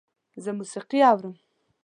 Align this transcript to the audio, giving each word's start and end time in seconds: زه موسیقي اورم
زه 0.43 0.49
موسیقي 0.57 0.99
اورم 1.11 1.33